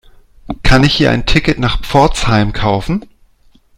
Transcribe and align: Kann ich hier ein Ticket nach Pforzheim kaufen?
Kann 0.63 0.83
ich 0.83 0.95
hier 0.95 1.11
ein 1.11 1.27
Ticket 1.27 1.59
nach 1.59 1.83
Pforzheim 1.83 2.53
kaufen? 2.53 3.05